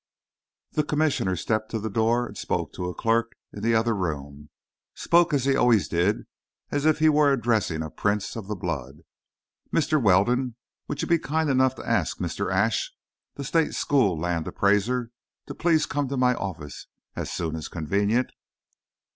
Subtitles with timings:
[0.71, 5.31] The Commissioner stepped to the door and spoke to a clerk in the other room—spoke
[5.31, 6.25] as he always did,
[6.71, 9.03] as if he were addressing a prince of the blood:
[9.71, 10.01] "Mr.
[10.01, 10.55] Weldon,
[10.87, 12.51] will you be kind enough to ask Mr.
[12.51, 12.91] Ashe,
[13.35, 15.11] the state school land appraiser,
[15.45, 18.31] to please come to my office as soon as convenient?"